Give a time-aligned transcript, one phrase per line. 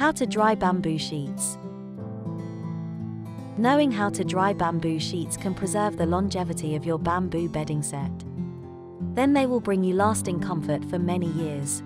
[0.00, 1.58] How to dry bamboo sheets.
[3.58, 8.10] Knowing how to dry bamboo sheets can preserve the longevity of your bamboo bedding set.
[9.14, 11.82] Then they will bring you lasting comfort for many years.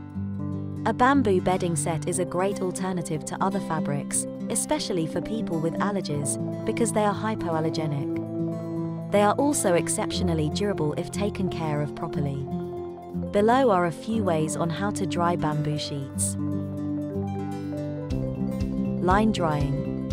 [0.87, 5.75] A bamboo bedding set is a great alternative to other fabrics, especially for people with
[5.81, 9.11] allergies, because they are hypoallergenic.
[9.11, 12.47] They are also exceptionally durable if taken care of properly.
[13.33, 16.37] Below are a few ways on how to dry bamboo sheets.
[19.05, 20.09] Line drying.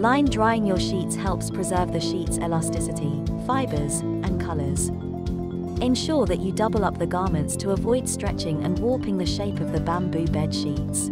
[0.00, 4.88] Line drying your sheets helps preserve the sheet's elasticity, fibers, and colors.
[5.82, 9.70] Ensure that you double up the garments to avoid stretching and warping the shape of
[9.70, 11.10] the bamboo bed sheets.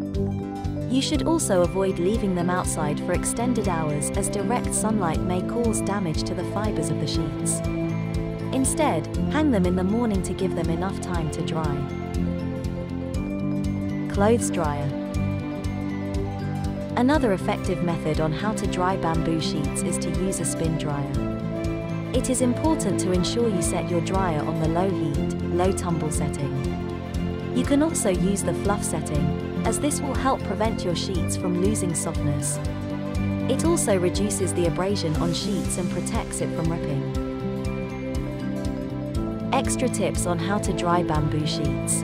[0.89, 5.83] You should also avoid leaving them outside for extended hours as direct sunlight may cause
[5.83, 7.61] damage to the fibers of the sheets.
[8.57, 11.77] Instead, hang them in the morning to give them enough time to dry.
[14.11, 14.98] Clothes dryer.
[16.99, 21.13] Another effective method on how to dry bamboo sheets is to use a spin dryer.
[22.13, 26.11] It is important to ensure you set your dryer on the low heat, low tumble
[26.11, 26.53] setting.
[27.57, 31.63] You can also use the fluff setting, as this will help prevent your sheets from
[31.63, 32.59] losing softness.
[33.49, 37.15] It also reduces the abrasion on sheets and protects it from ripping.
[39.53, 42.03] Extra tips on how to dry bamboo sheets.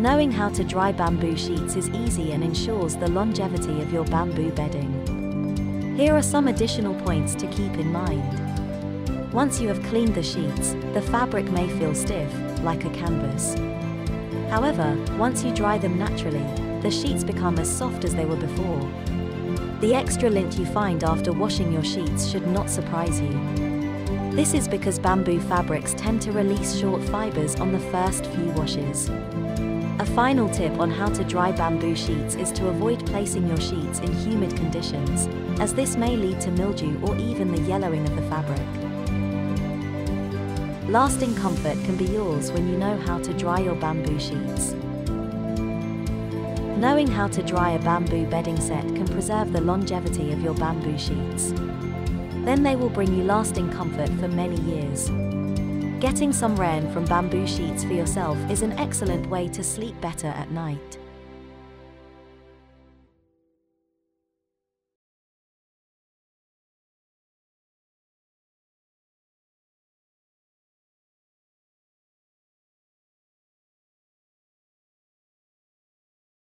[0.00, 4.50] Knowing how to dry bamboo sheets is easy and ensures the longevity of your bamboo
[4.52, 5.94] bedding.
[5.94, 9.30] Here are some additional points to keep in mind.
[9.30, 13.56] Once you have cleaned the sheets, the fabric may feel stiff, like a canvas.
[14.48, 16.46] However, once you dry them naturally,
[16.80, 18.90] the sheets become as soft as they were before.
[19.82, 23.38] The extra lint you find after washing your sheets should not surprise you.
[24.30, 29.10] This is because bamboo fabrics tend to release short fibers on the first few washes.
[30.00, 33.98] A final tip on how to dry bamboo sheets is to avoid placing your sheets
[33.98, 35.28] in humid conditions,
[35.60, 38.62] as this may lead to mildew or even the yellowing of the fabric.
[40.88, 44.72] Lasting comfort can be yours when you know how to dry your bamboo sheets.
[46.78, 50.96] Knowing how to dry a bamboo bedding set can preserve the longevity of your bamboo
[50.96, 51.52] sheets.
[52.46, 55.10] Then they will bring you lasting comfort for many years.
[56.00, 60.28] Getting some rayon from bamboo sheets for yourself is an excellent way to sleep better
[60.28, 60.98] at night.